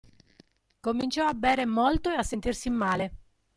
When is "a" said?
1.27-1.35, 2.15-2.23